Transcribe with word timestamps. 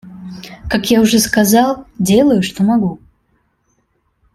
Как 0.67 0.89
я 0.89 0.99
уже 0.99 1.19
сказал, 1.19 1.85
делаю, 1.99 2.41
что 2.41 2.63
могу. 2.63 2.99